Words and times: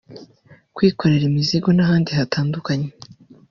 kwikorera 0.75 1.23
imizigo 1.27 1.69
n’ahandi 1.73 2.11
hatandukanye 2.19 2.87